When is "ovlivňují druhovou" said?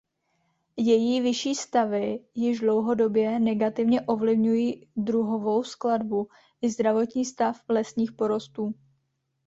4.01-5.63